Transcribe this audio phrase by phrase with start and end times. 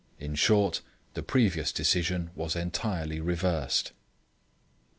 [0.17, 0.81] In short
[1.13, 3.91] the previous decision was entirely reversed.